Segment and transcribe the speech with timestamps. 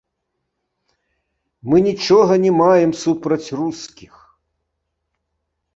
[1.73, 4.13] Мы нічога не маем супраць рускіх.